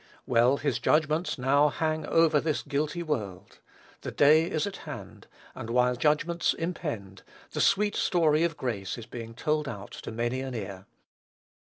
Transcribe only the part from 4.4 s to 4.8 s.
is at